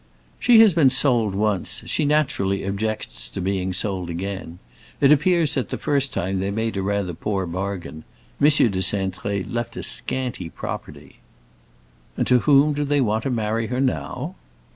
[0.39, 4.57] "She has been sold once; she naturally objects to being sold again.
[4.99, 8.03] It appears that the first time they made rather a poor bargain;
[8.41, 8.47] M.
[8.47, 11.17] de Cintré left a scanty property."
[12.17, 14.33] "And to whom do they want to marry her now?"